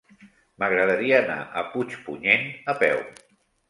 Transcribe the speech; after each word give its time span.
M'agradaria 0.63 1.19
anar 1.25 1.37
a 1.63 1.67
Puigpunyent 1.77 2.53
a 2.77 2.81
peu. 2.85 3.09